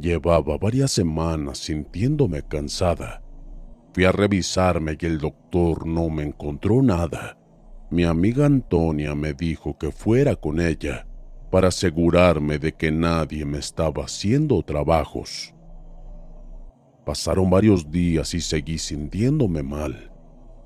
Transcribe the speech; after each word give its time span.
Llevaba 0.00 0.56
varias 0.58 0.92
semanas 0.92 1.58
sintiéndome 1.58 2.42
cansada. 2.42 3.20
Fui 3.92 4.04
a 4.04 4.12
revisarme 4.12 4.96
y 5.00 5.06
el 5.06 5.18
doctor 5.18 5.86
no 5.86 6.08
me 6.08 6.22
encontró 6.22 6.82
nada. 6.82 7.36
Mi 7.90 8.04
amiga 8.04 8.46
Antonia 8.46 9.16
me 9.16 9.32
dijo 9.32 9.76
que 9.76 9.90
fuera 9.90 10.36
con 10.36 10.60
ella 10.60 11.08
para 11.50 11.68
asegurarme 11.68 12.60
de 12.60 12.74
que 12.74 12.92
nadie 12.92 13.44
me 13.44 13.58
estaba 13.58 14.04
haciendo 14.04 14.62
trabajos. 14.62 15.52
Pasaron 17.04 17.50
varios 17.50 17.90
días 17.90 18.34
y 18.34 18.40
seguí 18.40 18.78
sintiéndome 18.78 19.64
mal. 19.64 20.12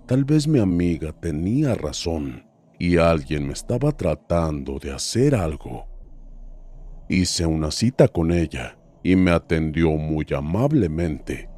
Tal 0.06 0.24
vez 0.24 0.46
mi 0.46 0.58
amiga 0.58 1.10
tenía 1.12 1.74
razón 1.74 2.44
y 2.78 2.98
alguien 2.98 3.46
me 3.46 3.54
estaba 3.54 3.92
tratando 3.92 4.78
de 4.78 4.92
hacer 4.92 5.34
algo. 5.34 5.86
Hice 7.08 7.46
una 7.46 7.70
cita 7.70 8.08
con 8.08 8.30
ella 8.30 8.76
y 9.02 9.16
me 9.16 9.30
atendió 9.30 9.90
muy 9.92 10.26
amablemente, 10.34 11.48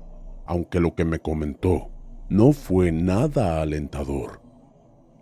aunque 0.47 0.81
lo 0.81 0.95
que 0.95 1.05
me 1.05 1.19
comentó 1.19 1.91
no 2.29 2.53
fue 2.53 2.91
nada 2.91 3.61
alentador. 3.61 4.41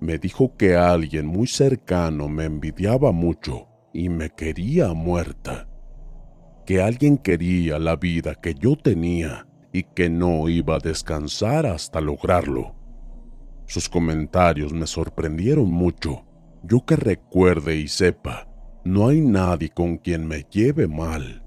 Me 0.01 0.19
dijo 0.19 0.57
que 0.57 0.77
alguien 0.77 1.27
muy 1.27 1.47
cercano 1.47 2.29
me 2.29 2.45
envidiaba 2.45 3.13
mucho 3.13 3.69
y 3.93 4.09
me 4.09 4.31
quería 4.31 4.95
muerta, 4.95 5.69
que 6.67 6.81
alguien 6.81 7.19
quería 7.19 7.79
la 7.79 7.97
vida 7.97 8.35
que 8.35 8.55
yo 8.55 8.77
tenía 8.77 9.47
y 9.73 9.85
que 9.85 10.11
no 10.11 10.49
iba 10.49 10.77
a 10.77 10.81
descansar 10.81 11.67
hasta 11.67 12.01
lograrlo. 12.01 12.75
Sus 13.67 13.89
comentarios 13.89 14.73
me 14.73 14.87
sorprendieron 14.87 15.71
mucho. 15.71 16.25
Yo 16.63 16.85
que 16.85 16.95
recuerde 16.97 17.77
y 17.77 17.89
sepa, 17.89 18.49
no 18.85 19.09
hay 19.09 19.21
nadie 19.21 19.71
con 19.71 19.97
quien 19.97 20.27
me 20.27 20.45
lleve 20.51 20.87
mal. 20.87 21.42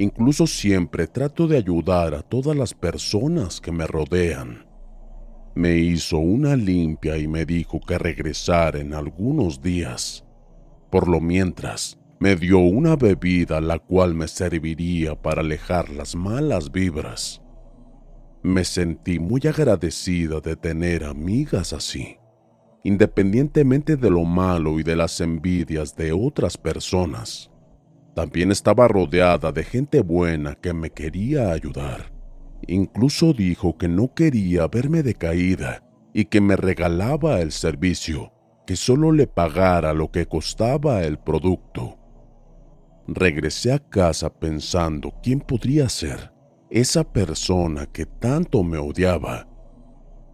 Incluso 0.00 0.46
siempre 0.46 1.06
trato 1.06 1.46
de 1.46 1.58
ayudar 1.58 2.14
a 2.14 2.22
todas 2.22 2.56
las 2.56 2.72
personas 2.72 3.60
que 3.60 3.70
me 3.70 3.86
rodean. 3.86 4.66
Me 5.54 5.76
hizo 5.76 6.16
una 6.16 6.56
limpia 6.56 7.18
y 7.18 7.28
me 7.28 7.44
dijo 7.44 7.80
que 7.80 7.98
regresara 7.98 8.80
en 8.80 8.94
algunos 8.94 9.60
días. 9.60 10.24
Por 10.90 11.06
lo 11.06 11.20
mientras, 11.20 11.98
me 12.18 12.34
dio 12.34 12.60
una 12.60 12.96
bebida 12.96 13.60
la 13.60 13.78
cual 13.78 14.14
me 14.14 14.26
serviría 14.26 15.20
para 15.20 15.42
alejar 15.42 15.90
las 15.90 16.16
malas 16.16 16.72
vibras. 16.72 17.42
Me 18.42 18.64
sentí 18.64 19.18
muy 19.18 19.42
agradecida 19.46 20.40
de 20.40 20.56
tener 20.56 21.04
amigas 21.04 21.74
así, 21.74 22.16
independientemente 22.84 23.98
de 23.98 24.08
lo 24.08 24.24
malo 24.24 24.80
y 24.80 24.82
de 24.82 24.96
las 24.96 25.20
envidias 25.20 25.94
de 25.94 26.12
otras 26.12 26.56
personas. 26.56 27.49
También 28.14 28.50
estaba 28.50 28.88
rodeada 28.88 29.52
de 29.52 29.64
gente 29.64 30.00
buena 30.00 30.54
que 30.54 30.72
me 30.72 30.90
quería 30.90 31.52
ayudar. 31.52 32.12
Incluso 32.66 33.32
dijo 33.32 33.78
que 33.78 33.88
no 33.88 34.14
quería 34.14 34.66
verme 34.66 35.02
decaída 35.02 35.82
y 36.12 36.26
que 36.26 36.40
me 36.40 36.56
regalaba 36.56 37.40
el 37.40 37.52
servicio, 37.52 38.32
que 38.66 38.76
solo 38.76 39.12
le 39.12 39.26
pagara 39.26 39.92
lo 39.92 40.10
que 40.10 40.26
costaba 40.26 41.02
el 41.02 41.18
producto. 41.18 41.98
Regresé 43.06 43.72
a 43.72 43.78
casa 43.78 44.32
pensando 44.32 45.14
quién 45.22 45.40
podría 45.40 45.88
ser 45.88 46.32
esa 46.70 47.02
persona 47.02 47.86
que 47.86 48.06
tanto 48.06 48.62
me 48.62 48.78
odiaba. 48.78 49.48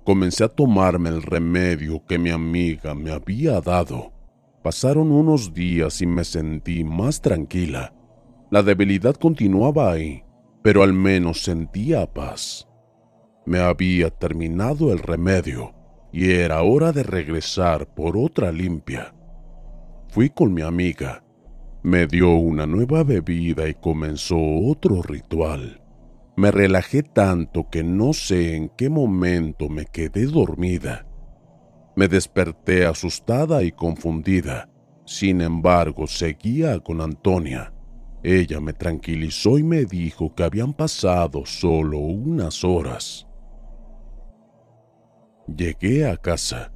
Comencé 0.05 0.45
a 0.45 0.49
tomarme 0.49 1.09
el 1.09 1.23
remedio 1.23 2.05
que 2.05 2.19
mi 2.19 2.31
amiga 2.31 2.95
me 2.95 3.11
había 3.11 3.61
dado. 3.61 4.13
Pasaron 4.67 5.13
unos 5.13 5.55
días 5.55 6.03
y 6.03 6.09
me 6.09 6.25
sentí 6.25 6.83
más 6.83 7.21
tranquila. 7.21 7.95
La 8.51 8.65
debilidad 8.65 9.15
continuaba 9.15 9.93
ahí, 9.93 10.25
pero 10.61 10.83
al 10.83 10.93
menos 10.93 11.45
sentía 11.45 12.05
paz. 12.13 12.67
Me 13.45 13.61
había 13.61 14.11
terminado 14.11 14.93
el 14.93 14.99
remedio 14.99 15.73
y 16.13 16.33
era 16.33 16.63
hora 16.63 16.91
de 16.91 17.05
regresar 17.05 17.87
por 17.95 18.17
otra 18.17 18.51
limpia. 18.51 19.15
Fui 20.09 20.31
con 20.31 20.53
mi 20.53 20.63
amiga. 20.63 21.23
Me 21.85 22.09
dio 22.09 22.35
una 22.35 22.67
nueva 22.67 23.05
bebida 23.05 23.69
y 23.69 23.75
comenzó 23.75 24.37
otro 24.37 25.01
ritual. 25.01 25.81
Me 26.37 26.51
relajé 26.51 27.05
tanto 27.05 27.71
que 27.71 27.85
no 27.85 28.13
sé 28.13 28.57
en 28.57 28.71
qué 28.71 28.91
momento 28.91 29.69
me 29.69 29.87
quedé 29.87 30.27
dormida. 30.27 31.07
Me 31.97 32.09
desperté 32.09 32.85
asustada 32.85 33.63
y 33.63 33.73
confundida. 33.73 34.69
Sin 35.07 35.41
embargo, 35.41 36.07
seguía 36.07 36.79
con 36.79 37.01
Antonia. 37.01 37.73
Ella 38.23 38.61
me 38.61 38.75
tranquilizó 38.75 39.57
y 39.57 39.63
me 39.63 39.87
dijo 39.87 40.35
que 40.35 40.43
habían 40.43 40.75
pasado 40.75 41.47
solo 41.47 41.99
unas 41.99 42.65
horas. 42.65 43.27
Llegué 45.47 46.07
a 46.07 46.19
casa 46.19 46.71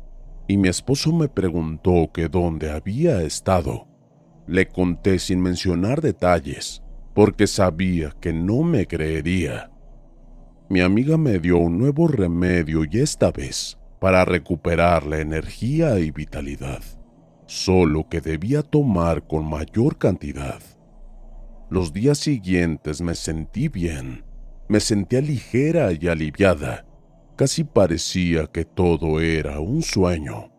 y 0.48 0.56
mi 0.56 0.68
esposo 0.68 1.12
me 1.12 1.28
preguntó 1.28 2.10
que 2.14 2.28
dónde 2.28 2.70
había 2.70 3.20
estado. 3.20 3.88
Le 4.46 4.68
conté 4.68 5.18
sin 5.18 5.42
mencionar 5.42 6.00
detalles 6.00 6.82
porque 7.14 7.46
sabía 7.46 8.16
que 8.20 8.32
no 8.32 8.62
me 8.62 8.86
creería. 8.86 9.70
Mi 10.70 10.80
amiga 10.80 11.18
me 11.18 11.38
dio 11.38 11.58
un 11.58 11.76
nuevo 11.76 12.08
remedio 12.08 12.84
y 12.90 13.00
esta 13.00 13.30
vez 13.30 13.79
para 14.00 14.24
recuperar 14.24 15.06
la 15.06 15.20
energía 15.20 15.98
y 15.98 16.10
vitalidad, 16.10 16.82
solo 17.46 18.08
que 18.08 18.20
debía 18.20 18.62
tomar 18.62 19.26
con 19.26 19.48
mayor 19.48 19.98
cantidad. 19.98 20.60
Los 21.68 21.92
días 21.92 22.18
siguientes 22.18 23.00
me 23.00 23.14
sentí 23.14 23.68
bien, 23.68 24.24
me 24.68 24.80
sentía 24.80 25.20
ligera 25.20 25.92
y 25.92 26.08
aliviada, 26.08 26.86
casi 27.36 27.62
parecía 27.62 28.46
que 28.46 28.64
todo 28.64 29.20
era 29.20 29.60
un 29.60 29.82
sueño. 29.82 30.50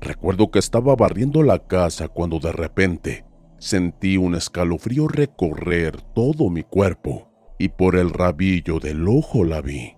Recuerdo 0.00 0.50
que 0.50 0.58
estaba 0.58 0.96
barriendo 0.96 1.42
la 1.42 1.60
casa 1.60 2.08
cuando 2.08 2.40
de 2.40 2.50
repente 2.50 3.24
Sentí 3.62 4.16
un 4.16 4.34
escalofrío 4.34 5.06
recorrer 5.06 6.02
todo 6.16 6.50
mi 6.50 6.64
cuerpo 6.64 7.30
y 7.60 7.68
por 7.68 7.94
el 7.94 8.10
rabillo 8.10 8.80
del 8.80 9.06
ojo 9.06 9.44
la 9.44 9.60
vi. 9.60 9.94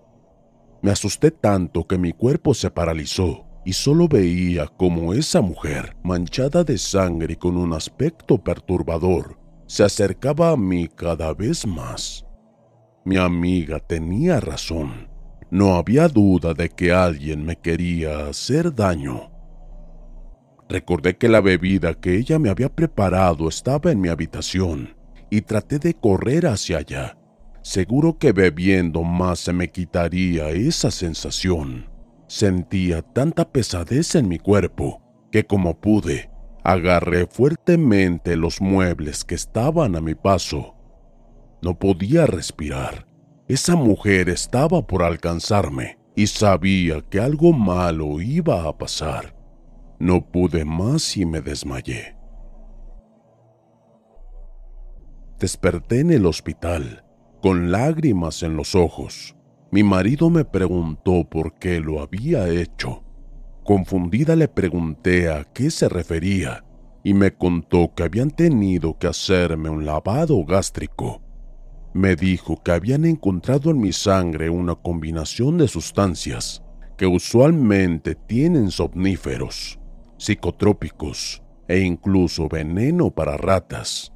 Me 0.85 0.91
asusté 0.91 1.31
tanto 1.31 1.87
que 1.87 1.97
mi 1.97 2.13
cuerpo 2.13 2.53
se 2.53 2.69
paralizó 2.69 3.43
y 3.65 3.73
solo 3.73 4.07
veía 4.07 4.67
como 4.67 5.15
esa 5.15 5.41
mujer, 5.41 5.97
manchada 6.03 6.63
de 6.63 6.77
sangre 6.77 7.33
y 7.33 7.35
con 7.37 7.57
un 7.57 7.73
aspecto 7.73 8.37
perturbador, 8.37 9.39
se 9.65 9.83
acercaba 9.83 10.51
a 10.51 10.55
mí 10.55 10.87
cada 10.87 11.33
vez 11.33 11.65
más. 11.65 12.27
Mi 13.03 13.17
amiga 13.17 13.79
tenía 13.79 14.39
razón. 14.39 15.09
No 15.49 15.73
había 15.73 16.07
duda 16.07 16.53
de 16.53 16.69
que 16.69 16.91
alguien 16.91 17.43
me 17.43 17.55
quería 17.55 18.27
hacer 18.27 18.71
daño. 18.71 19.31
Recordé 20.69 21.17
que 21.17 21.29
la 21.29 21.41
bebida 21.41 21.95
que 21.95 22.15
ella 22.15 22.37
me 22.37 22.51
había 22.51 22.69
preparado 22.69 23.49
estaba 23.49 23.91
en 23.91 24.01
mi 24.01 24.09
habitación 24.09 24.95
y 25.31 25.41
traté 25.41 25.79
de 25.79 25.95
correr 25.95 26.45
hacia 26.45 26.77
allá. 26.77 27.17
Seguro 27.65 28.19
que 28.19 28.31
bebiendo 28.31 29.01
más 29.01 29.39
se 29.39 29.51
me 29.51 29.71
quitaría 29.71 30.49
esa 30.49 30.91
sensación. 30.91 31.89
Sentía 32.27 33.01
tanta 33.01 33.51
pesadez 33.51 34.13
en 34.13 34.27
mi 34.27 34.37
cuerpo 34.37 35.01
que 35.31 35.47
como 35.47 35.81
pude, 35.81 36.29
agarré 36.63 37.25
fuertemente 37.25 38.35
los 38.35 38.61
muebles 38.61 39.25
que 39.25 39.33
estaban 39.33 39.95
a 39.95 39.99
mi 39.99 40.13
paso. 40.13 40.75
No 41.63 41.79
podía 41.79 42.27
respirar. 42.27 43.07
Esa 43.47 43.75
mujer 43.75 44.29
estaba 44.29 44.85
por 44.85 45.01
alcanzarme 45.01 45.97
y 46.15 46.27
sabía 46.27 47.01
que 47.01 47.19
algo 47.19 47.51
malo 47.51 48.21
iba 48.21 48.69
a 48.69 48.77
pasar. 48.77 49.35
No 49.97 50.23
pude 50.23 50.65
más 50.65 51.17
y 51.17 51.25
me 51.25 51.41
desmayé. 51.41 52.15
Desperté 55.39 56.01
en 56.01 56.11
el 56.11 56.27
hospital, 56.27 57.04
con 57.41 57.71
lágrimas 57.71 58.43
en 58.43 58.55
los 58.55 58.75
ojos. 58.75 59.35
Mi 59.71 59.83
marido 59.83 60.29
me 60.29 60.45
preguntó 60.45 61.27
por 61.29 61.53
qué 61.55 61.79
lo 61.79 62.01
había 62.01 62.49
hecho. 62.49 63.03
Confundida 63.63 64.35
le 64.35 64.47
pregunté 64.47 65.29
a 65.29 65.43
qué 65.43 65.71
se 65.71 65.89
refería 65.89 66.63
y 67.03 67.13
me 67.13 67.35
contó 67.35 67.93
que 67.93 68.03
habían 68.03 68.31
tenido 68.31 68.97
que 68.97 69.07
hacerme 69.07 69.69
un 69.69 69.85
lavado 69.85 70.43
gástrico. 70.43 71.21
Me 71.93 72.15
dijo 72.15 72.61
que 72.63 72.71
habían 72.71 73.05
encontrado 73.05 73.69
en 73.69 73.79
mi 73.79 73.93
sangre 73.93 74.49
una 74.49 74.75
combinación 74.75 75.57
de 75.57 75.67
sustancias 75.67 76.63
que 76.97 77.05
usualmente 77.05 78.15
tienen 78.15 78.71
somníferos, 78.71 79.79
psicotrópicos 80.17 81.43
e 81.67 81.79
incluso 81.81 82.47
veneno 82.47 83.11
para 83.11 83.37
ratas. 83.37 84.11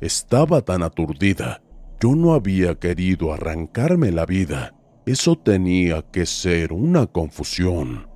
Estaba 0.00 0.60
tan 0.60 0.82
aturdida, 0.82 1.63
yo 2.04 2.14
no 2.14 2.34
había 2.34 2.74
querido 2.74 3.32
arrancarme 3.32 4.12
la 4.12 4.26
vida. 4.26 4.74
Eso 5.06 5.36
tenía 5.36 6.02
que 6.02 6.26
ser 6.26 6.70
una 6.70 7.06
confusión. 7.06 8.10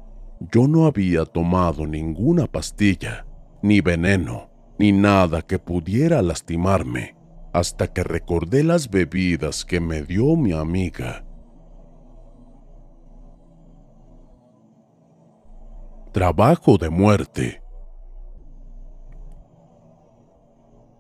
Yo 0.53 0.69
no 0.69 0.85
había 0.85 1.25
tomado 1.25 1.87
ninguna 1.87 2.47
pastilla, 2.47 3.25
ni 3.63 3.81
veneno, 3.81 4.51
ni 4.79 4.93
nada 4.93 5.41
que 5.41 5.59
pudiera 5.59 6.21
lastimarme, 6.21 7.17
hasta 7.55 7.91
que 7.91 8.05
recordé 8.05 8.63
las 8.63 8.91
bebidas 8.91 9.65
que 9.65 9.81
me 9.81 10.03
dio 10.03 10.37
mi 10.37 10.53
amiga. 10.53 11.25
Trabajo 16.13 16.77
de 16.77 16.91
muerte. 16.91 17.63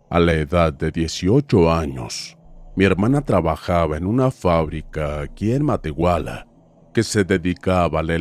A 0.09 0.19
la 0.19 0.33
edad 0.33 0.73
de 0.73 0.91
18 0.91 1.71
años, 1.71 2.38
mi 2.79 2.85
hermana 2.85 3.23
trabajaba 3.23 3.97
en 3.97 4.07
una 4.07 4.31
fábrica 4.31 5.23
aquí 5.23 5.51
en 5.51 5.65
Matehuala 5.65 6.47
que 6.95 7.03
se 7.03 7.25
dedicaba 7.25 7.99
a 7.99 8.03
la, 8.05 8.15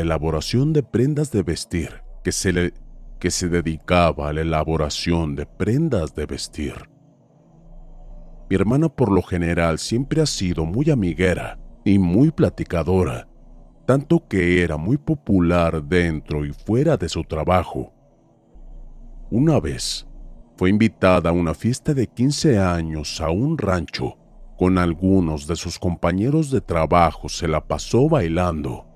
elaboración 0.00 0.74
de 0.74 0.82
prendas 0.82 1.32
de 1.32 1.42
vestir, 1.42 2.02
que 2.22 2.30
se, 2.30 2.74
que 3.18 3.30
se 3.30 3.48
dedicaba 3.48 4.28
a 4.28 4.34
la 4.34 4.42
elaboración 4.42 5.34
de 5.34 5.46
prendas 5.46 6.14
de 6.14 6.26
vestir. 6.26 6.74
Mi 8.50 8.56
hermana 8.56 8.90
por 8.90 9.10
lo 9.10 9.22
general 9.22 9.78
siempre 9.78 10.20
ha 10.20 10.26
sido 10.26 10.66
muy 10.66 10.90
amiguera 10.90 11.58
y 11.82 11.98
muy 11.98 12.30
platicadora, 12.30 13.26
tanto 13.86 14.28
que 14.28 14.62
era 14.62 14.76
muy 14.76 14.98
popular 14.98 15.82
dentro 15.82 16.44
y 16.44 16.52
fuera 16.52 16.98
de 16.98 17.08
su 17.08 17.24
trabajo. 17.24 17.90
Una 19.30 19.58
vez, 19.60 20.06
fue 20.62 20.70
invitada 20.70 21.30
a 21.30 21.32
una 21.32 21.54
fiesta 21.54 21.92
de 21.92 22.06
15 22.06 22.56
años 22.56 23.20
a 23.20 23.30
un 23.30 23.58
rancho. 23.58 24.16
Con 24.56 24.78
algunos 24.78 25.48
de 25.48 25.56
sus 25.56 25.76
compañeros 25.76 26.52
de 26.52 26.60
trabajo 26.60 27.28
se 27.28 27.48
la 27.48 27.66
pasó 27.66 28.08
bailando. 28.08 28.86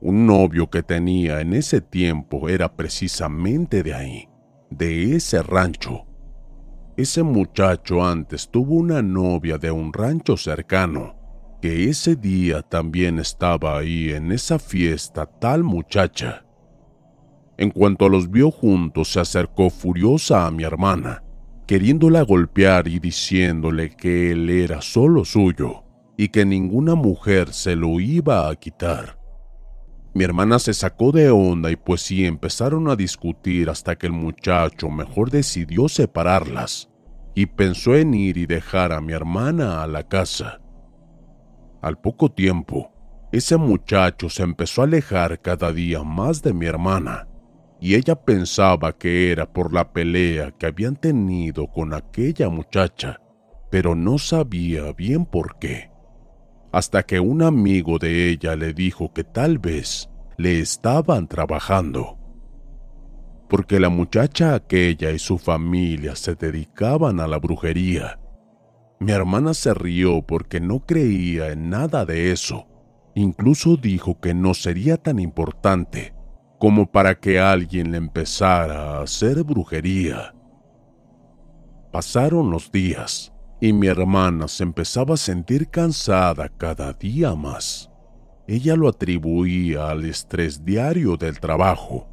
Un 0.00 0.26
novio 0.26 0.68
que 0.68 0.82
tenía 0.82 1.40
en 1.40 1.54
ese 1.54 1.80
tiempo 1.80 2.48
era 2.48 2.74
precisamente 2.74 3.84
de 3.84 3.94
ahí, 3.94 4.28
de 4.70 5.14
ese 5.14 5.40
rancho. 5.40 6.04
Ese 6.96 7.22
muchacho 7.22 8.04
antes 8.04 8.50
tuvo 8.50 8.74
una 8.74 9.00
novia 9.00 9.56
de 9.56 9.70
un 9.70 9.92
rancho 9.92 10.36
cercano, 10.36 11.14
que 11.62 11.88
ese 11.88 12.16
día 12.16 12.60
también 12.62 13.20
estaba 13.20 13.78
ahí 13.78 14.10
en 14.10 14.32
esa 14.32 14.58
fiesta 14.58 15.26
tal 15.26 15.62
muchacha. 15.62 16.44
En 17.56 17.70
cuanto 17.70 18.08
los 18.08 18.30
vio 18.30 18.50
juntos, 18.50 19.12
se 19.12 19.20
acercó 19.20 19.70
furiosa 19.70 20.46
a 20.46 20.50
mi 20.50 20.64
hermana, 20.64 21.22
queriéndola 21.66 22.22
golpear 22.22 22.88
y 22.88 22.98
diciéndole 22.98 23.90
que 23.90 24.32
él 24.32 24.50
era 24.50 24.82
solo 24.82 25.24
suyo 25.24 25.84
y 26.16 26.28
que 26.28 26.44
ninguna 26.44 26.94
mujer 26.96 27.52
se 27.52 27.76
lo 27.76 28.00
iba 28.00 28.48
a 28.48 28.56
quitar. 28.56 29.18
Mi 30.14 30.24
hermana 30.24 30.58
se 30.58 30.74
sacó 30.74 31.12
de 31.12 31.30
onda 31.30 31.70
y 31.70 31.76
pues 31.76 32.02
sí 32.02 32.24
empezaron 32.24 32.88
a 32.88 32.96
discutir 32.96 33.70
hasta 33.70 33.96
que 33.96 34.06
el 34.06 34.12
muchacho 34.12 34.88
mejor 34.88 35.30
decidió 35.30 35.88
separarlas 35.88 36.88
y 37.34 37.46
pensó 37.46 37.96
en 37.96 38.14
ir 38.14 38.36
y 38.36 38.46
dejar 38.46 38.92
a 38.92 39.00
mi 39.00 39.12
hermana 39.12 39.82
a 39.82 39.86
la 39.88 40.06
casa. 40.06 40.60
Al 41.82 42.00
poco 42.00 42.30
tiempo, 42.30 42.92
ese 43.32 43.56
muchacho 43.56 44.28
se 44.28 44.44
empezó 44.44 44.82
a 44.82 44.84
alejar 44.84 45.40
cada 45.40 45.72
día 45.72 46.02
más 46.04 46.42
de 46.42 46.52
mi 46.52 46.66
hermana 46.66 47.28
y 47.84 47.96
ella 47.96 48.14
pensaba 48.14 48.96
que 48.96 49.30
era 49.30 49.52
por 49.52 49.74
la 49.74 49.92
pelea 49.92 50.52
que 50.52 50.64
habían 50.64 50.96
tenido 50.96 51.66
con 51.66 51.92
aquella 51.92 52.48
muchacha, 52.48 53.20
pero 53.70 53.94
no 53.94 54.16
sabía 54.16 54.90
bien 54.94 55.26
por 55.26 55.58
qué. 55.58 55.90
Hasta 56.72 57.02
que 57.02 57.20
un 57.20 57.42
amigo 57.42 57.98
de 57.98 58.30
ella 58.30 58.56
le 58.56 58.72
dijo 58.72 59.12
que 59.12 59.22
tal 59.22 59.58
vez 59.58 60.08
le 60.38 60.60
estaban 60.60 61.28
trabajando. 61.28 62.16
Porque 63.50 63.78
la 63.78 63.90
muchacha 63.90 64.54
aquella 64.54 65.10
y 65.10 65.18
su 65.18 65.36
familia 65.36 66.16
se 66.16 66.36
dedicaban 66.36 67.20
a 67.20 67.28
la 67.28 67.36
brujería. 67.36 68.18
Mi 68.98 69.12
hermana 69.12 69.52
se 69.52 69.74
rió 69.74 70.22
porque 70.22 70.58
no 70.58 70.86
creía 70.86 71.52
en 71.52 71.68
nada 71.68 72.06
de 72.06 72.32
eso. 72.32 72.66
Incluso 73.14 73.76
dijo 73.76 74.18
que 74.22 74.32
no 74.32 74.54
sería 74.54 74.96
tan 74.96 75.18
importante 75.18 76.13
como 76.64 76.86
para 76.86 77.14
que 77.14 77.38
alguien 77.38 77.90
le 77.90 77.98
empezara 77.98 78.92
a 78.96 79.02
hacer 79.02 79.44
brujería. 79.44 80.34
Pasaron 81.92 82.50
los 82.50 82.72
días 82.72 83.34
y 83.60 83.74
mi 83.74 83.86
hermana 83.86 84.48
se 84.48 84.62
empezaba 84.62 85.12
a 85.12 85.18
sentir 85.18 85.68
cansada 85.68 86.48
cada 86.48 86.94
día 86.94 87.34
más. 87.34 87.90
Ella 88.48 88.76
lo 88.76 88.88
atribuía 88.88 89.90
al 89.90 90.06
estrés 90.06 90.64
diario 90.64 91.18
del 91.18 91.38
trabajo, 91.38 92.08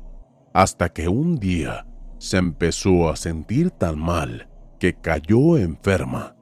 hasta 0.54 0.90
que 0.90 1.08
un 1.08 1.38
día 1.38 1.88
se 2.18 2.36
empezó 2.36 3.10
a 3.10 3.16
sentir 3.16 3.72
tan 3.72 3.98
mal 3.98 4.50
que 4.82 4.96
cayó 4.96 5.58
enferma. 5.58 6.36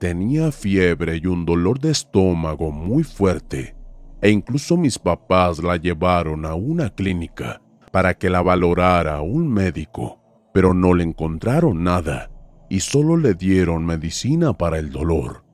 Tenía 0.00 0.50
fiebre 0.50 1.20
y 1.22 1.28
un 1.28 1.46
dolor 1.46 1.78
de 1.78 1.92
estómago 1.92 2.72
muy 2.72 3.04
fuerte 3.04 3.76
e 4.22 4.30
incluso 4.30 4.76
mis 4.76 4.98
papás 4.98 5.62
la 5.62 5.76
llevaron 5.76 6.44
a 6.44 6.54
una 6.54 6.90
clínica 6.90 7.62
para 7.90 8.14
que 8.14 8.30
la 8.30 8.42
valorara 8.42 9.20
un 9.20 9.48
médico, 9.48 10.20
pero 10.52 10.74
no 10.74 10.94
le 10.94 11.04
encontraron 11.04 11.82
nada 11.82 12.30
y 12.68 12.80
solo 12.80 13.16
le 13.16 13.34
dieron 13.34 13.84
medicina 13.84 14.52
para 14.52 14.78
el 14.78 14.90
dolor. 14.90 15.44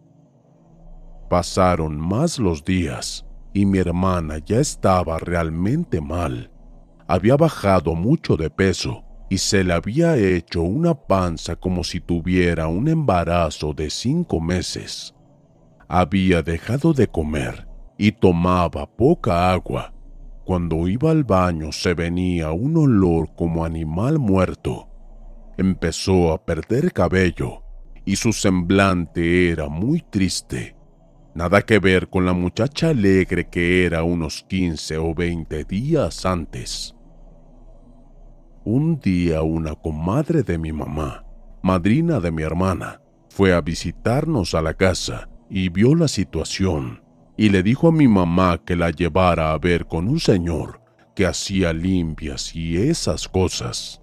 Pasaron 1.31 1.99
más 1.99 2.39
los 2.39 2.65
días 2.65 3.25
y 3.53 3.65
mi 3.65 3.79
hermana 3.79 4.39
ya 4.39 4.61
estaba 4.61 5.19
realmente 5.19 6.01
mal. 6.01 6.51
Había 7.09 7.37
bajado 7.37 7.95
mucho 7.95 8.37
de 8.37 8.51
peso 8.51 9.05
y 9.31 9.39
se 9.39 9.65
le 9.65 9.73
había 9.73 10.17
hecho 10.17 10.63
una 10.63 10.95
panza 10.95 11.57
como 11.57 11.85
si 11.85 12.01
tuviera 12.01 12.69
un 12.69 12.89
embarazo 12.89 13.73
de 13.73 13.91
cinco 13.91 14.41
meses. 14.41 15.15
Había 15.89 16.43
dejado 16.43 16.93
de 16.93 17.09
comer 17.09 17.67
y 17.99 18.13
tomaba 18.13 18.87
poca 18.87 19.53
agua. 19.53 19.93
Cuando 20.45 20.87
iba 20.87 21.11
al 21.11 21.25
baño 21.25 21.73
se 21.73 21.95
venía 21.95 22.53
un 22.53 22.77
olor 22.77 23.35
como 23.35 23.65
animal 23.65 24.19
muerto. 24.19 24.89
Empezó 25.57 26.33
a 26.33 26.45
perder 26.45 26.93
cabello 26.93 27.63
y 28.05 28.17
su 28.17 28.33
semblante 28.33 29.51
era 29.51 29.69
muy 29.69 30.03
triste. 30.03 30.77
Nada 31.35 31.63
que 31.63 31.79
ver 31.79 32.09
con 32.09 32.25
la 32.25 32.33
muchacha 32.33 32.91
alegre 32.91 33.49
que 33.49 33.85
era 33.85 34.05
unos 34.05 34.45
15 34.49 34.99
o 34.99 35.15
20 35.15 35.65
días 35.65 36.25
antes. 36.25 36.95
Un 38.65 39.01
día 39.01 39.43
una 39.43 39.75
comadre 39.75 40.43
de 40.43 40.59
mi 40.59 40.73
mamá, 40.73 41.25
madrina 41.63 42.21
de 42.21 42.31
mi 42.31 42.43
hermana, 42.43 43.01
fue 43.29 43.53
a 43.53 43.61
visitarnos 43.61 44.55
a 44.55 44.63
la 44.63 44.75
casa 44.75 45.29
y 45.51 45.69
vio 45.69 45.95
la 45.95 46.09
situación 46.09 47.06
y 47.37 47.51
le 47.51 47.63
dijo 47.63 47.89
a 47.89 47.93
mi 47.93 48.09
mamá 48.09 48.63
que 48.65 48.77
la 48.77 48.91
llevara 48.91 49.53
a 49.53 49.59
ver 49.59 49.87
con 49.87 50.09
un 50.09 50.21
señor 50.21 50.81
que 51.15 51.27
hacía 51.27 51.73
limpias 51.73 52.55
y 52.55 52.77
esas 52.77 53.29
cosas. 53.29 54.03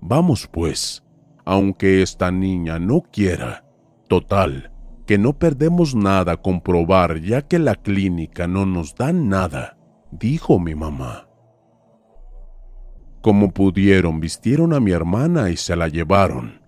Vamos 0.00 0.48
pues, 0.50 1.04
aunque 1.44 2.02
esta 2.02 2.30
niña 2.30 2.78
no 2.78 3.02
quiera. 3.02 3.64
Total, 4.08 4.72
que 5.06 5.18
no 5.18 5.38
perdemos 5.38 5.94
nada 5.94 6.36
con 6.36 6.60
probar 6.60 7.20
ya 7.20 7.42
que 7.42 7.58
la 7.58 7.76
clínica 7.76 8.46
no 8.46 8.66
nos 8.66 8.94
da 8.94 9.12
nada, 9.12 9.78
dijo 10.10 10.58
mi 10.58 10.74
mamá. 10.74 11.28
Como 13.20 13.52
pudieron, 13.52 14.18
vistieron 14.18 14.72
a 14.74 14.80
mi 14.80 14.90
hermana 14.90 15.50
y 15.50 15.56
se 15.56 15.76
la 15.76 15.88
llevaron. 15.88 16.60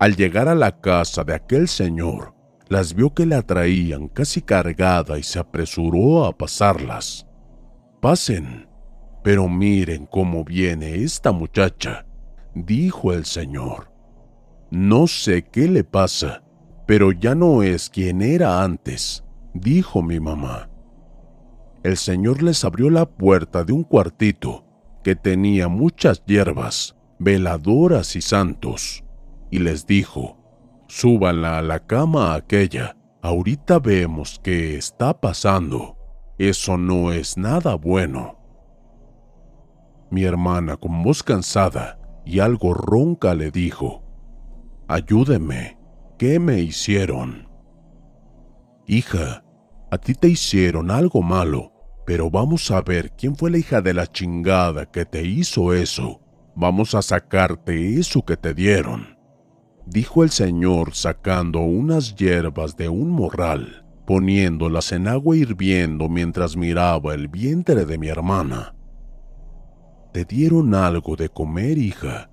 Al 0.00 0.16
llegar 0.16 0.48
a 0.48 0.56
la 0.56 0.80
casa 0.80 1.22
de 1.22 1.34
aquel 1.34 1.68
señor, 1.68 2.34
las 2.72 2.94
vio 2.94 3.12
que 3.12 3.26
la 3.26 3.42
traían 3.42 4.08
casi 4.08 4.40
cargada 4.40 5.18
y 5.18 5.22
se 5.22 5.38
apresuró 5.38 6.24
a 6.24 6.34
pasarlas. 6.34 7.26
Pasen, 8.00 8.66
pero 9.22 9.46
miren 9.46 10.06
cómo 10.06 10.42
viene 10.42 10.94
esta 10.94 11.32
muchacha, 11.32 12.06
dijo 12.54 13.12
el 13.12 13.26
señor. 13.26 13.92
No 14.70 15.06
sé 15.06 15.42
qué 15.42 15.68
le 15.68 15.84
pasa, 15.84 16.44
pero 16.86 17.12
ya 17.12 17.34
no 17.34 17.62
es 17.62 17.90
quien 17.90 18.22
era 18.22 18.62
antes, 18.64 19.22
dijo 19.52 20.00
mi 20.00 20.18
mamá. 20.18 20.70
El 21.82 21.98
señor 21.98 22.42
les 22.42 22.64
abrió 22.64 22.88
la 22.88 23.04
puerta 23.04 23.64
de 23.64 23.74
un 23.74 23.84
cuartito 23.84 24.64
que 25.04 25.14
tenía 25.14 25.68
muchas 25.68 26.24
hierbas, 26.24 26.96
veladoras 27.18 28.16
y 28.16 28.22
santos, 28.22 29.04
y 29.50 29.58
les 29.58 29.86
dijo, 29.86 30.41
súbanla 30.92 31.56
a 31.56 31.62
la 31.62 31.78
cama 31.78 32.34
aquella, 32.34 32.98
ahorita 33.22 33.78
vemos 33.78 34.38
qué 34.44 34.76
está 34.76 35.18
pasando, 35.18 35.96
eso 36.36 36.76
no 36.76 37.12
es 37.12 37.38
nada 37.38 37.76
bueno. 37.76 38.38
Mi 40.10 40.24
hermana, 40.24 40.76
con 40.76 41.02
voz 41.02 41.22
cansada 41.22 41.98
y 42.26 42.40
algo 42.40 42.74
ronca, 42.74 43.34
le 43.34 43.50
dijo, 43.50 44.02
Ayúdeme, 44.86 45.78
¿qué 46.18 46.38
me 46.38 46.60
hicieron? 46.60 47.48
Hija, 48.86 49.44
a 49.90 49.96
ti 49.96 50.12
te 50.12 50.28
hicieron 50.28 50.90
algo 50.90 51.22
malo, 51.22 51.72
pero 52.04 52.30
vamos 52.30 52.70
a 52.70 52.82
ver 52.82 53.12
quién 53.12 53.34
fue 53.34 53.50
la 53.50 53.56
hija 53.56 53.80
de 53.80 53.94
la 53.94 54.06
chingada 54.06 54.84
que 54.90 55.06
te 55.06 55.22
hizo 55.22 55.72
eso. 55.72 56.20
Vamos 56.54 56.94
a 56.94 57.00
sacarte 57.00 57.98
eso 57.98 58.26
que 58.26 58.36
te 58.36 58.52
dieron, 58.52 59.21
dijo 59.86 60.22
el 60.22 60.30
señor 60.30 60.94
sacando 60.94 61.60
unas 61.60 62.14
hierbas 62.14 62.76
de 62.76 62.88
un 62.88 63.10
morral, 63.10 63.84
poniéndolas 64.06 64.92
en 64.92 65.08
agua 65.08 65.36
hirviendo 65.36 66.08
mientras 66.08 66.56
miraba 66.56 67.14
el 67.14 67.28
vientre 67.28 67.84
de 67.84 67.98
mi 67.98 68.08
hermana. 68.08 68.74
Te 70.12 70.24
dieron 70.24 70.74
algo 70.74 71.16
de 71.16 71.28
comer, 71.28 71.78
hija. 71.78 72.30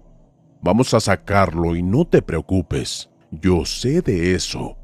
Vamos 0.61 0.93
a 0.93 0.99
sacarlo 0.99 1.75
y 1.75 1.83
no 1.83 2.05
te 2.05 2.21
preocupes, 2.21 3.09
yo 3.31 3.65
sé 3.65 4.01
de 4.01 4.35
eso. 4.35 4.77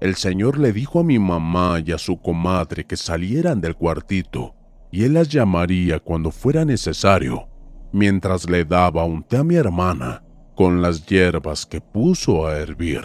El 0.00 0.14
señor 0.14 0.58
le 0.58 0.72
dijo 0.72 1.00
a 1.00 1.04
mi 1.04 1.18
mamá 1.18 1.82
y 1.84 1.92
a 1.92 1.98
su 1.98 2.18
comadre 2.18 2.84
que 2.86 2.96
salieran 2.96 3.60
del 3.60 3.76
cuartito 3.76 4.54
y 4.90 5.04
él 5.04 5.14
las 5.14 5.28
llamaría 5.28 6.00
cuando 6.00 6.30
fuera 6.30 6.64
necesario, 6.64 7.48
mientras 7.92 8.48
le 8.48 8.64
daba 8.64 9.04
un 9.04 9.22
té 9.22 9.36
a 9.36 9.44
mi 9.44 9.54
hermana 9.56 10.24
con 10.60 10.82
las 10.82 11.06
hierbas 11.06 11.64
que 11.64 11.80
puso 11.80 12.46
a 12.46 12.58
hervir. 12.58 13.00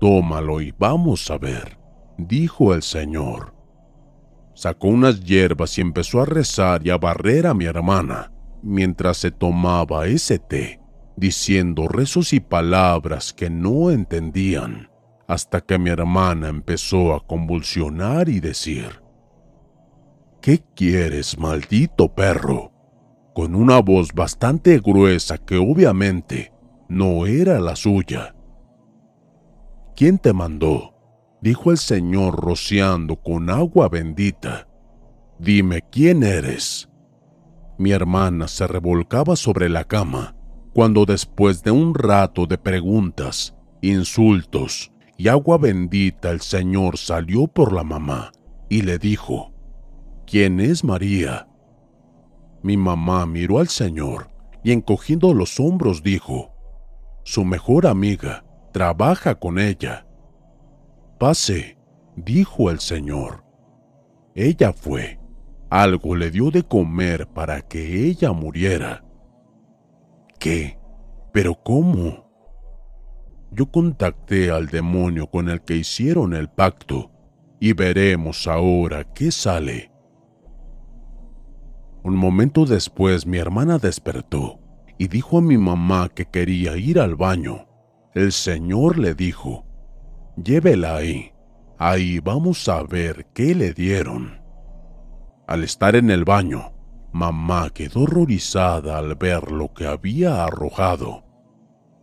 Tómalo 0.00 0.60
y 0.60 0.74
vamos 0.76 1.30
a 1.30 1.38
ver, 1.38 1.78
dijo 2.18 2.74
el 2.74 2.82
señor. 2.82 3.54
Sacó 4.52 4.88
unas 4.88 5.20
hierbas 5.20 5.78
y 5.78 5.82
empezó 5.82 6.20
a 6.20 6.26
rezar 6.26 6.84
y 6.84 6.90
a 6.90 6.98
barrer 6.98 7.46
a 7.46 7.54
mi 7.54 7.66
hermana 7.66 8.32
mientras 8.60 9.18
se 9.18 9.30
tomaba 9.30 10.08
ese 10.08 10.40
té, 10.40 10.80
diciendo 11.16 11.86
rezos 11.86 12.32
y 12.32 12.40
palabras 12.40 13.32
que 13.32 13.48
no 13.48 13.92
entendían, 13.92 14.90
hasta 15.28 15.60
que 15.60 15.78
mi 15.78 15.90
hermana 15.90 16.48
empezó 16.48 17.14
a 17.14 17.24
convulsionar 17.24 18.28
y 18.28 18.40
decir, 18.40 19.00
¿Qué 20.42 20.60
quieres, 20.74 21.38
maldito 21.38 22.12
perro? 22.12 22.72
Con 23.36 23.54
una 23.54 23.82
voz 23.82 24.14
bastante 24.14 24.78
gruesa 24.78 25.36
que 25.36 25.58
obviamente 25.58 26.54
no 26.88 27.26
era 27.26 27.60
la 27.60 27.76
suya. 27.76 28.34
¿Quién 29.94 30.16
te 30.16 30.32
mandó? 30.32 30.94
dijo 31.42 31.70
el 31.70 31.76
señor 31.76 32.42
rociando 32.42 33.16
con 33.16 33.50
agua 33.50 33.90
bendita. 33.90 34.66
Dime 35.38 35.82
quién 35.82 36.22
eres. 36.22 36.88
Mi 37.76 37.90
hermana 37.90 38.48
se 38.48 38.66
revolcaba 38.66 39.36
sobre 39.36 39.68
la 39.68 39.84
cama 39.84 40.34
cuando 40.72 41.04
después 41.04 41.62
de 41.62 41.72
un 41.72 41.94
rato 41.94 42.46
de 42.46 42.56
preguntas, 42.56 43.54
insultos 43.82 44.92
y 45.18 45.28
agua 45.28 45.58
bendita 45.58 46.30
el 46.30 46.40
señor 46.40 46.96
salió 46.96 47.48
por 47.48 47.74
la 47.74 47.84
mamá 47.84 48.32
y 48.70 48.80
le 48.80 48.96
dijo, 48.96 49.52
¿Quién 50.26 50.58
es 50.58 50.82
María? 50.84 51.46
Mi 52.66 52.76
mamá 52.76 53.26
miró 53.26 53.60
al 53.60 53.68
señor 53.68 54.28
y 54.64 54.72
encogiendo 54.72 55.32
los 55.32 55.60
hombros 55.60 56.02
dijo, 56.02 56.50
Su 57.22 57.44
mejor 57.44 57.86
amiga, 57.86 58.44
trabaja 58.72 59.36
con 59.36 59.60
ella. 59.60 60.08
Pase, 61.16 61.78
dijo 62.16 62.68
el 62.68 62.80
señor. 62.80 63.44
Ella 64.34 64.72
fue 64.72 65.20
algo 65.70 66.16
le 66.16 66.32
dio 66.32 66.50
de 66.50 66.64
comer 66.64 67.28
para 67.28 67.60
que 67.60 68.08
ella 68.08 68.32
muriera. 68.32 69.04
¿Qué? 70.40 70.76
¿Pero 71.32 71.54
cómo? 71.54 72.28
Yo 73.52 73.70
contacté 73.70 74.50
al 74.50 74.66
demonio 74.66 75.28
con 75.28 75.48
el 75.50 75.60
que 75.62 75.76
hicieron 75.76 76.34
el 76.34 76.48
pacto 76.48 77.12
y 77.60 77.74
veremos 77.74 78.48
ahora 78.48 79.04
qué 79.04 79.30
sale. 79.30 79.92
Un 82.06 82.14
momento 82.14 82.66
después 82.66 83.26
mi 83.26 83.38
hermana 83.38 83.78
despertó 83.78 84.60
y 84.96 85.08
dijo 85.08 85.38
a 85.38 85.42
mi 85.42 85.58
mamá 85.58 86.08
que 86.08 86.24
quería 86.26 86.76
ir 86.76 87.00
al 87.00 87.16
baño. 87.16 87.66
El 88.14 88.30
señor 88.30 88.96
le 88.96 89.14
dijo, 89.14 89.66
llévela 90.36 90.94
ahí, 90.94 91.32
ahí 91.78 92.20
vamos 92.20 92.68
a 92.68 92.84
ver 92.84 93.26
qué 93.34 93.56
le 93.56 93.72
dieron. 93.72 94.40
Al 95.48 95.64
estar 95.64 95.96
en 95.96 96.12
el 96.12 96.24
baño, 96.24 96.74
mamá 97.10 97.70
quedó 97.70 98.02
horrorizada 98.02 98.98
al 98.98 99.16
ver 99.16 99.50
lo 99.50 99.74
que 99.74 99.88
había 99.88 100.44
arrojado. 100.44 101.24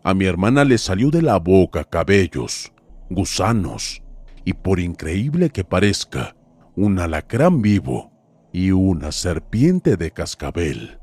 A 0.04 0.14
mi 0.14 0.26
hermana 0.26 0.66
le 0.66 0.80
salió 0.80 1.12
de 1.12 1.22
la 1.22 1.40
boca 1.40 1.86
cabellos, 1.86 2.74
gusanos 3.10 4.04
y 4.44 4.52
por 4.52 4.82
increíble 4.82 5.50
que 5.50 5.64
parezca, 5.64 6.36
un 6.76 7.00
alacrán 7.00 7.62
vivo 7.62 8.13
y 8.54 8.72
una 8.72 9.12
serpiente 9.12 9.98
de 9.98 10.12
cascabel. 10.12 11.00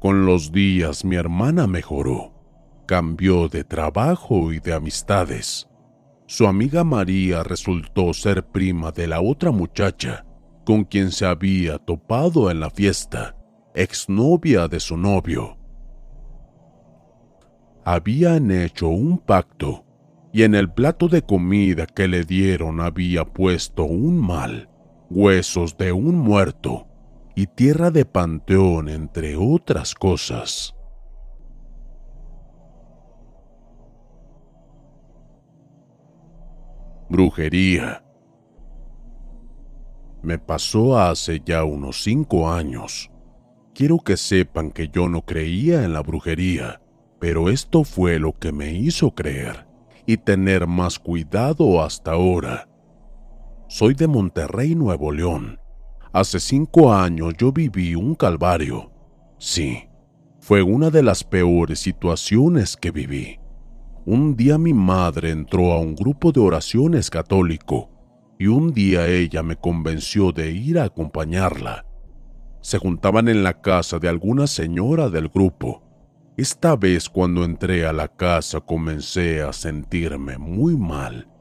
Con 0.00 0.24
los 0.24 0.52
días 0.52 1.04
mi 1.04 1.16
hermana 1.16 1.66
mejoró, 1.66 2.32
cambió 2.86 3.48
de 3.48 3.64
trabajo 3.64 4.52
y 4.52 4.60
de 4.60 4.72
amistades. 4.72 5.68
Su 6.26 6.46
amiga 6.46 6.84
María 6.84 7.42
resultó 7.42 8.14
ser 8.14 8.46
prima 8.46 8.92
de 8.92 9.08
la 9.08 9.20
otra 9.20 9.50
muchacha 9.50 10.24
con 10.64 10.84
quien 10.84 11.10
se 11.10 11.26
había 11.26 11.78
topado 11.78 12.50
en 12.50 12.60
la 12.60 12.70
fiesta, 12.70 13.36
exnovia 13.74 14.68
de 14.68 14.78
su 14.78 14.96
novio. 14.96 15.58
Habían 17.84 18.52
hecho 18.52 18.88
un 18.88 19.18
pacto 19.18 19.84
y 20.32 20.44
en 20.44 20.54
el 20.54 20.70
plato 20.70 21.08
de 21.08 21.22
comida 21.22 21.86
que 21.86 22.06
le 22.06 22.22
dieron 22.22 22.80
había 22.80 23.24
puesto 23.24 23.84
un 23.84 24.18
mal, 24.18 24.68
huesos 25.12 25.76
de 25.76 25.92
un 25.92 26.16
muerto 26.16 26.86
y 27.34 27.46
tierra 27.46 27.90
de 27.90 28.04
panteón 28.04 28.88
entre 28.88 29.36
otras 29.36 29.94
cosas. 29.94 30.74
Brujería 37.08 38.02
me 40.22 40.38
pasó 40.38 40.98
hace 40.98 41.42
ya 41.44 41.64
unos 41.64 42.02
cinco 42.02 42.50
años. 42.50 43.10
Quiero 43.74 43.98
que 43.98 44.16
sepan 44.16 44.70
que 44.70 44.88
yo 44.88 45.08
no 45.08 45.22
creía 45.22 45.84
en 45.84 45.92
la 45.92 46.00
brujería, 46.00 46.80
pero 47.18 47.50
esto 47.50 47.84
fue 47.84 48.18
lo 48.18 48.32
que 48.38 48.52
me 48.52 48.72
hizo 48.72 49.14
creer 49.14 49.66
y 50.06 50.16
tener 50.16 50.66
más 50.66 50.98
cuidado 50.98 51.82
hasta 51.82 52.12
ahora. 52.12 52.68
Soy 53.74 53.94
de 53.94 54.06
Monterrey, 54.06 54.74
Nuevo 54.74 55.10
León. 55.12 55.58
Hace 56.12 56.40
cinco 56.40 56.92
años 56.92 57.32
yo 57.38 57.52
viví 57.52 57.94
un 57.94 58.14
calvario. 58.14 58.92
Sí, 59.38 59.88
fue 60.40 60.62
una 60.62 60.90
de 60.90 61.02
las 61.02 61.24
peores 61.24 61.80
situaciones 61.80 62.76
que 62.76 62.90
viví. 62.90 63.40
Un 64.04 64.36
día 64.36 64.58
mi 64.58 64.74
madre 64.74 65.30
entró 65.30 65.72
a 65.72 65.80
un 65.80 65.94
grupo 65.94 66.32
de 66.32 66.40
oraciones 66.40 67.08
católico 67.08 67.88
y 68.38 68.48
un 68.48 68.74
día 68.74 69.08
ella 69.08 69.42
me 69.42 69.56
convenció 69.56 70.32
de 70.32 70.50
ir 70.50 70.78
a 70.78 70.84
acompañarla. 70.84 71.86
Se 72.60 72.76
juntaban 72.76 73.26
en 73.28 73.42
la 73.42 73.62
casa 73.62 73.98
de 73.98 74.10
alguna 74.10 74.48
señora 74.48 75.08
del 75.08 75.30
grupo. 75.30 75.82
Esta 76.36 76.76
vez 76.76 77.08
cuando 77.08 77.42
entré 77.42 77.86
a 77.86 77.94
la 77.94 78.08
casa 78.08 78.60
comencé 78.60 79.40
a 79.40 79.54
sentirme 79.54 80.36
muy 80.36 80.76
mal, 80.76 81.31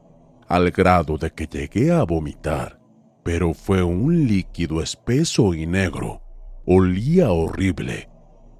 al 0.51 0.71
grado 0.71 1.17
de 1.17 1.31
que 1.31 1.47
llegué 1.47 1.93
a 1.93 2.03
vomitar, 2.03 2.77
pero 3.23 3.53
fue 3.53 3.81
un 3.83 4.27
líquido 4.27 4.81
espeso 4.81 5.53
y 5.53 5.65
negro. 5.65 6.21
Olía 6.65 7.31
horrible. 7.31 8.09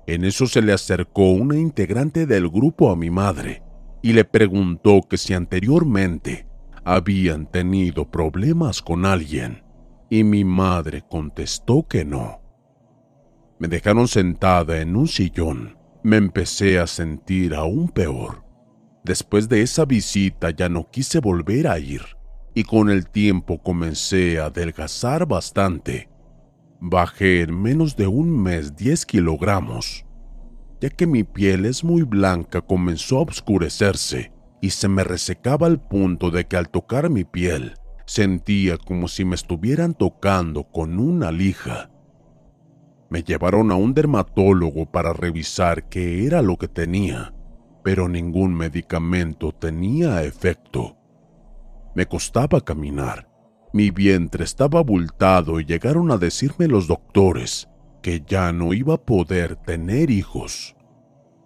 En 0.07 0.23
eso 0.23 0.47
se 0.47 0.61
le 0.61 0.71
acercó 0.71 1.31
una 1.31 1.57
integrante 1.57 2.25
del 2.25 2.47
grupo 2.47 2.91
a 2.91 2.95
mi 2.95 3.09
madre 3.09 3.61
y 4.01 4.13
le 4.13 4.23
preguntó 4.23 5.01
que 5.01 5.17
si 5.17 5.33
anteriormente 5.33 6.47
habían 6.85 7.45
tenido 7.45 8.09
problemas 8.09 8.81
con 8.81 9.05
alguien 9.05 9.63
y 10.09 10.23
mi 10.23 10.45
madre 10.45 11.03
contestó 11.09 11.85
que 11.87 12.05
no. 12.05 12.39
Me 13.59 13.67
dejaron 13.67 14.07
sentada 14.07 14.79
en 14.79 14.95
un 14.95 15.09
sillón. 15.09 15.77
Me 16.03 16.15
empecé 16.15 16.79
a 16.79 16.87
sentir 16.87 17.53
aún 17.53 17.89
peor. 17.89 18.43
Después 19.03 19.49
de 19.49 19.61
esa 19.61 19.85
visita 19.85 20.51
ya 20.51 20.69
no 20.69 20.89
quise 20.91 21.19
volver 21.19 21.67
a 21.67 21.79
ir 21.79 22.01
y 22.53 22.63
con 22.63 22.89
el 22.89 23.09
tiempo 23.09 23.61
comencé 23.61 24.39
a 24.39 24.45
adelgazar 24.45 25.25
bastante. 25.25 26.09
Bajé 26.79 27.41
en 27.41 27.59
menos 27.59 27.95
de 27.95 28.07
un 28.07 28.41
mes 28.41 28.75
10 28.75 29.05
kilogramos, 29.05 30.05
ya 30.81 30.89
que 30.89 31.07
mi 31.07 31.23
piel 31.23 31.65
es 31.65 31.83
muy 31.83 32.03
blanca 32.03 32.61
comenzó 32.61 33.19
a 33.19 33.21
oscurecerse 33.23 34.31
y 34.61 34.71
se 34.71 34.87
me 34.87 35.03
resecaba 35.03 35.67
al 35.67 35.79
punto 35.79 36.29
de 36.29 36.45
que 36.45 36.57
al 36.57 36.69
tocar 36.69 37.09
mi 37.09 37.23
piel 37.23 37.75
sentía 38.05 38.77
como 38.77 39.07
si 39.07 39.25
me 39.25 39.35
estuvieran 39.35 39.93
tocando 39.93 40.63
con 40.63 40.99
una 40.99 41.31
lija. 41.31 41.89
Me 43.09 43.23
llevaron 43.23 43.71
a 43.71 43.75
un 43.75 43.93
dermatólogo 43.93 44.85
para 44.91 45.13
revisar 45.13 45.89
qué 45.89 46.25
era 46.25 46.41
lo 46.41 46.57
que 46.57 46.67
tenía, 46.67 47.33
pero 47.83 48.07
ningún 48.07 48.53
medicamento 48.53 49.51
tenía 49.51 50.23
efecto. 50.23 50.97
Me 51.95 52.05
costaba 52.05 52.61
caminar. 52.61 53.27
Mi 53.73 53.89
vientre 53.89 54.43
estaba 54.43 54.79
abultado 54.79 55.59
y 55.59 55.65
llegaron 55.65 56.11
a 56.11 56.17
decirme 56.17 56.67
los 56.67 56.87
doctores 56.87 57.69
que 58.01 58.23
ya 58.25 58.51
no 58.51 58.73
iba 58.73 58.95
a 58.95 59.01
poder 59.01 59.55
tener 59.55 60.09
hijos. 60.09 60.75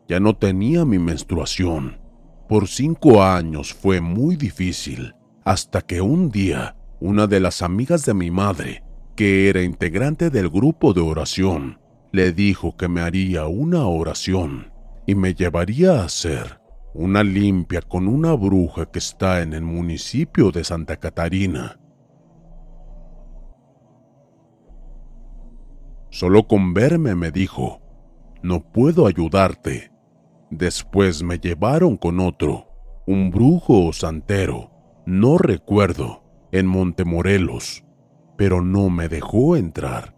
Ya 0.08 0.20
no 0.20 0.36
tenía 0.36 0.86
mi 0.86 1.00
menstruación. 1.00 2.00
Por 2.48 2.68
cinco 2.68 3.24
años 3.24 3.74
fue 3.74 4.02
muy 4.02 4.36
difícil, 4.36 5.16
hasta 5.44 5.82
que 5.82 6.02
un 6.02 6.30
día 6.30 6.76
una 7.00 7.28
de 7.28 7.40
las 7.40 7.62
amigas 7.62 8.06
de 8.06 8.14
mi 8.14 8.32
madre 8.32 8.84
que 9.16 9.50
era 9.50 9.62
integrante 9.64 10.30
del 10.30 10.50
grupo 10.50 10.94
de 10.94 11.02
oración, 11.02 11.80
le 12.12 12.34
dijo 12.34 12.76
que 12.78 12.88
me 12.88 13.02
haría 13.02 13.46
una 13.46 13.86
oración 13.88 14.75
y 15.08 15.16
me 15.16 15.34
llevaría 15.34 16.02
a 16.02 16.06
hacer 16.06 16.60
una 16.94 17.24
limpia 17.24 17.82
con 17.82 18.08
una 18.08 18.34
bruja 18.34 18.86
que 18.86 19.00
está 19.00 19.42
en 19.42 19.54
el 19.54 19.64
municipio 19.64 20.52
de 20.52 20.64
Santa 20.64 20.98
Catarina. 20.98 21.80
Solo 26.10 26.48
con 26.48 26.74
verme 26.74 27.16
me 27.16 27.32
dijo, 27.32 27.82
no 28.42 28.72
puedo 28.72 29.08
ayudarte. 29.08 29.92
Después 30.50 31.24
me 31.24 31.40
llevaron 31.40 31.98
con 31.98 32.20
otro, 32.20 32.68
un 33.06 33.32
brujo 33.32 33.86
o 33.86 33.94
santero, 33.94 34.72
no 35.06 35.38
recuerdo, 35.38 36.24
en 36.52 36.68
Montemorelos 36.68 37.86
pero 38.38 38.62
no 38.62 38.90
me 38.90 39.08
dejó 39.08 39.56
entrar. 39.56 40.16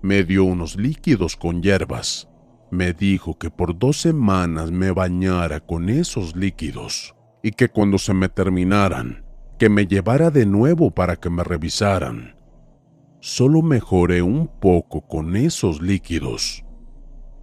Me 0.00 0.24
dio 0.24 0.44
unos 0.44 0.76
líquidos 0.76 1.36
con 1.36 1.62
hierbas. 1.62 2.28
Me 2.72 2.94
dijo 2.94 3.38
que 3.38 3.50
por 3.50 3.78
dos 3.78 4.00
semanas 4.00 4.70
me 4.70 4.92
bañara 4.92 5.60
con 5.60 5.90
esos 5.90 6.34
líquidos 6.34 7.14
y 7.42 7.50
que 7.50 7.68
cuando 7.68 7.98
se 7.98 8.14
me 8.14 8.30
terminaran, 8.30 9.26
que 9.58 9.68
me 9.68 9.86
llevara 9.86 10.30
de 10.30 10.46
nuevo 10.46 10.90
para 10.90 11.16
que 11.16 11.28
me 11.28 11.44
revisaran. 11.44 12.34
Solo 13.20 13.60
mejoré 13.60 14.22
un 14.22 14.48
poco 14.48 15.06
con 15.06 15.36
esos 15.36 15.82
líquidos. 15.82 16.64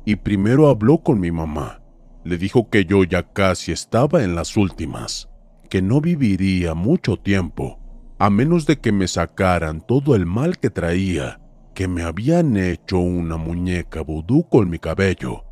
Y 0.03 0.15
primero 0.15 0.67
habló 0.67 1.03
con 1.03 1.19
mi 1.19 1.31
mamá. 1.31 1.83
Le 2.23 2.39
dijo 2.39 2.71
que 2.71 2.85
yo 2.85 3.03
ya 3.03 3.31
casi 3.31 3.71
estaba 3.71 4.23
en 4.23 4.33
las 4.33 4.57
últimas, 4.57 5.29
que 5.69 5.83
no 5.83 6.01
viviría 6.01 6.73
mucho 6.73 7.17
tiempo 7.17 7.79
a 8.17 8.29
menos 8.29 8.65
de 8.65 8.79
que 8.79 8.91
me 8.91 9.07
sacaran 9.07 9.79
todo 9.79 10.13
el 10.13 10.25
mal 10.25 10.57
que 10.57 10.69
traía, 10.69 11.39
que 11.79 11.87
me 11.87 12.03
habían 12.03 12.57
hecho 12.57 12.99
una 12.99 13.37
muñeca 13.37 14.01
vudú 14.01 14.45
con 14.49 14.69
mi 14.69 14.79
cabello, 14.79 15.45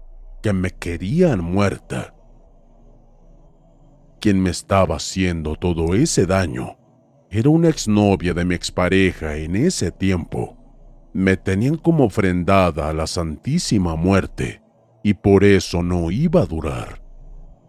que 0.44 0.52
me 0.52 0.72
querían 0.72 1.42
muerta. 1.42 2.14
Quien 4.20 4.44
me 4.44 4.50
estaba 4.50 4.98
haciendo 4.98 5.56
todo 5.56 5.96
ese 5.96 6.26
daño 6.26 6.78
era 7.30 7.50
una 7.50 7.70
exnovia 7.70 8.34
de 8.34 8.44
mi 8.44 8.56
expareja 8.56 9.38
en 9.38 9.56
ese 9.56 9.90
tiempo. 9.90 10.58
Me 11.14 11.38
tenían 11.38 11.78
como 11.78 12.04
ofrendada 12.04 12.90
a 12.90 12.94
la 12.94 13.08
Santísima 13.08 13.96
Muerte 13.96 14.62
y 15.04 15.14
por 15.14 15.46
eso 15.46 15.82
no 15.82 16.12
iba 16.12 16.42
a 16.42 16.46
durar. 16.46 17.02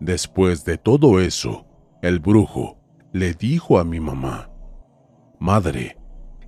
Después 0.00 0.64
de 0.64 0.78
todo 0.78 1.20
eso, 1.20 1.64
el 2.02 2.18
brujo 2.18 2.76
le 3.12 3.34
dijo 3.34 3.78
a 3.78 3.84
mi 3.84 4.00
mamá, 4.00 4.50
Madre, 5.38 5.96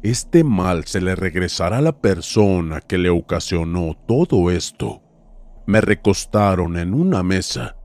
este 0.03 0.45
mal 0.45 0.85
se 0.85 1.01
le 1.01 1.15
regresará 1.15 1.79
a 1.79 1.83
la 1.83 2.01
persona 2.01 2.81
que 2.81 2.99
le 2.99 3.11
ocasionó 3.11 3.97
todo 4.07 4.51
esto. 4.51 5.03
Me 5.67 5.81
recostaron 5.81 6.79
en 6.79 6.95
una 6.95 7.23
mesa. 7.23 7.77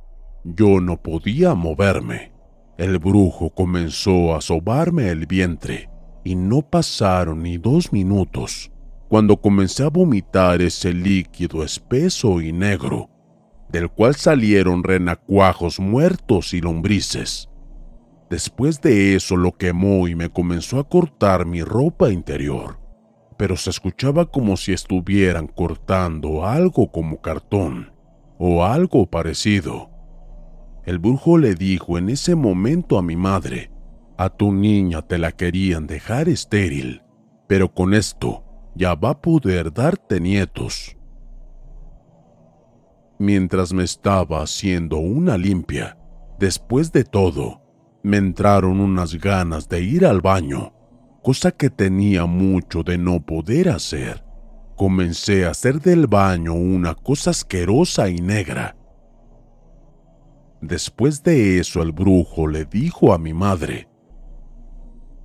Yo 0.43 0.79
no 0.79 1.01
podía 1.01 1.55
moverme. 1.55 2.31
El 2.77 2.99
brujo 2.99 3.49
comenzó 3.49 4.35
a 4.35 4.41
sobarme 4.41 5.09
el 5.09 5.27
vientre 5.27 5.89
y 6.23 6.35
no 6.35 6.61
pasaron 6.61 7.43
ni 7.43 7.57
dos 7.57 7.91
minutos 7.91 8.71
cuando 9.07 9.37
comencé 9.37 9.83
a 9.83 9.89
vomitar 9.89 10.61
ese 10.61 10.93
líquido 10.93 11.63
espeso 11.63 12.41
y 12.41 12.51
negro, 12.51 13.09
del 13.69 13.89
cual 13.89 14.15
salieron 14.15 14.83
renacuajos 14.83 15.79
muertos 15.79 16.53
y 16.53 16.61
lombrices. 16.61 17.49
Después 18.29 18.81
de 18.81 19.15
eso 19.15 19.37
lo 19.37 19.51
quemó 19.51 20.07
y 20.07 20.15
me 20.15 20.29
comenzó 20.29 20.79
a 20.79 20.89
cortar 20.89 21.45
mi 21.45 21.61
ropa 21.61 22.11
interior, 22.11 22.79
pero 23.37 23.55
se 23.55 23.69
escuchaba 23.69 24.25
como 24.25 24.57
si 24.57 24.73
estuvieran 24.73 25.47
cortando 25.47 26.45
algo 26.45 26.91
como 26.91 27.21
cartón 27.21 27.91
o 28.39 28.63
algo 28.63 29.05
parecido. 29.05 29.91
El 30.85 30.99
brujo 30.99 31.37
le 31.37 31.55
dijo 31.55 31.97
en 31.97 32.09
ese 32.09 32.35
momento 32.35 32.97
a 32.97 33.01
mi 33.01 33.15
madre, 33.15 33.71
a 34.17 34.29
tu 34.29 34.51
niña 34.51 35.01
te 35.01 35.17
la 35.17 35.31
querían 35.31 35.87
dejar 35.87 36.27
estéril, 36.29 37.03
pero 37.47 37.73
con 37.73 37.93
esto 37.93 38.43
ya 38.75 38.95
va 38.95 39.11
a 39.11 39.21
poder 39.21 39.71
darte 39.71 40.19
nietos. 40.19 40.95
Mientras 43.17 43.71
me 43.71 43.83
estaba 43.83 44.41
haciendo 44.41 44.97
una 44.97 45.37
limpia, 45.37 45.97
después 46.37 46.91
de 46.91 47.03
todo, 47.03 47.61
me 48.05 48.17
entraron 48.17 48.81
unas 48.81 49.15
ganas 49.15 49.67
de 49.67 49.81
ir 49.81 50.05
al 50.05 50.21
baño, 50.21 50.73
cosa 51.23 51.51
que 51.51 51.71
tenía 51.71 52.27
mucho 52.27 52.83
de 52.83 52.99
no 52.99 53.25
poder 53.25 53.67
hacer. 53.67 54.23
Comencé 54.75 55.45
a 55.45 55.49
hacer 55.49 55.81
del 55.81 56.05
baño 56.05 56.53
una 56.53 56.93
cosa 56.93 57.31
asquerosa 57.31 58.07
y 58.09 58.17
negra. 58.17 58.77
Después 60.61 61.23
de 61.23 61.57
eso 61.57 61.81
el 61.81 61.93
brujo 61.93 62.45
le 62.45 62.65
dijo 62.65 63.11
a 63.11 63.17
mi 63.17 63.33
madre, 63.33 63.89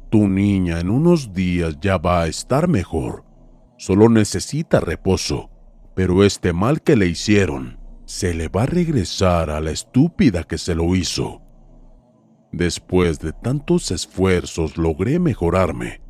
Tu 0.09 0.27
niña 0.27 0.81
en 0.81 0.89
unos 0.89 1.35
días 1.35 1.77
ya 1.83 1.99
va 1.99 2.23
a 2.23 2.29
estar 2.29 2.67
mejor, 2.67 3.27
solo 3.77 4.09
necesita 4.09 4.81
reposo, 4.81 5.51
pero 5.95 6.25
este 6.25 6.55
mal 6.55 6.81
que 6.81 6.97
le 6.97 7.09
hicieron 7.09 7.79
se 8.07 8.33
le 8.33 8.49
va 8.49 8.63
a 8.63 8.67
regresar 8.67 9.51
a 9.51 9.61
la 9.61 9.71
estúpida 9.71 10.45
que 10.45 10.57
se 10.57 10.75
lo 10.75 10.95
hizo. 10.95 11.43
Después 12.53 13.21
de 13.21 13.33
tantos 13.33 13.91
esfuerzos 13.91 14.77
logré 14.77 15.19
mejorarme. 15.19 16.01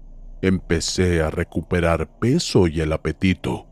Empecé 0.41 1.21
a 1.21 1.31
recuperar 1.31 2.19
peso 2.19 2.67
y 2.67 2.81
el 2.81 2.93
apetito, 2.93 3.67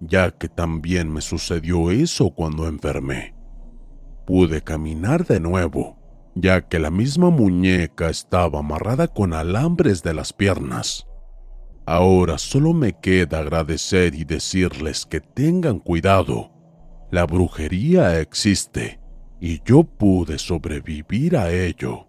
ya 0.00 0.30
que 0.30 0.48
también 0.48 1.12
me 1.12 1.20
sucedió 1.20 1.90
eso 1.90 2.30
cuando 2.30 2.66
enfermé. 2.66 3.34
Pude 4.26 4.62
caminar 4.62 5.26
de 5.26 5.38
nuevo, 5.38 5.98
ya 6.34 6.66
que 6.66 6.78
la 6.78 6.90
misma 6.90 7.28
muñeca 7.28 8.08
estaba 8.08 8.60
amarrada 8.60 9.06
con 9.08 9.34
alambres 9.34 10.02
de 10.02 10.14
las 10.14 10.32
piernas. 10.32 11.06
Ahora 11.84 12.38
solo 12.38 12.72
me 12.72 12.94
queda 12.98 13.40
agradecer 13.40 14.14
y 14.14 14.24
decirles 14.24 15.04
que 15.04 15.20
tengan 15.20 15.78
cuidado. 15.78 16.50
La 17.10 17.26
brujería 17.26 18.18
existe 18.18 18.98
y 19.40 19.60
yo 19.62 19.84
pude 19.84 20.38
sobrevivir 20.38 21.36
a 21.36 21.52
ello. 21.52 22.08